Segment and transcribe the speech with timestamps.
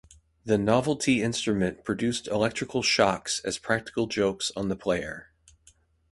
[0.45, 5.29] The novelty instrument produced electrical shocks as practical jokes on the player.